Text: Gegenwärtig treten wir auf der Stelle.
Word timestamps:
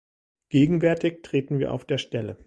Gegenwärtig 0.49 1.21
treten 1.21 1.59
wir 1.59 1.71
auf 1.71 1.85
der 1.85 1.99
Stelle. 1.99 2.39